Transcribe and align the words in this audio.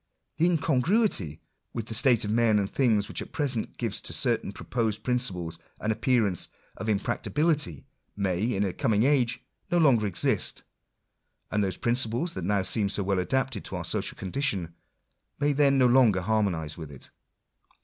That 0.39 0.45
incongruity 0.45 1.41
with 1.73 1.85
the 1.85 1.93
state 1.93 2.25
of 2.25 2.31
men 2.31 2.57
and 2.57 2.67
things 2.67 3.07
which 3.07 3.21
at 3.21 3.31
present 3.31 3.77
gives 3.77 4.01
to 4.01 4.13
certain 4.13 4.51
proposed 4.51 5.03
principles 5.03 5.59
an 5.79 5.91
appearance 5.91 6.49
of 6.75 6.89
impracticability, 6.89 7.85
may, 8.17 8.41
in 8.55 8.63
a 8.65 8.73
coming 8.73 9.03
age, 9.03 9.45
no 9.69 9.77
longer 9.77 10.07
exist; 10.07 10.63
and 11.51 11.63
those 11.63 11.77
principles 11.77 12.33
that 12.33 12.45
now 12.45 12.63
seem 12.63 12.89
so 12.89 13.03
well 13.03 13.19
adapted 13.19 13.63
to 13.65 13.75
our 13.75 13.85
social 13.85 14.17
condition, 14.17 14.73
may 15.39 15.53
then 15.53 15.77
do 15.77 15.87
longer 15.87 16.21
harmonise 16.21 16.79
with 16.79 16.89
it. 16.91 17.11